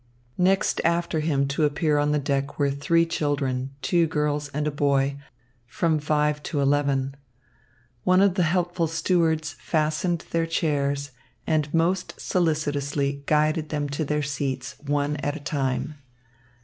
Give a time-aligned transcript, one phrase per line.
[0.39, 5.17] Next after him to appear on deck were three children, two girls and a boy,
[5.19, 5.23] of
[5.67, 7.15] from five to eleven.
[8.03, 11.11] One of the helpful stewards fastened their chairs
[11.45, 15.97] and most solicitously guided them to their seats, one at a time.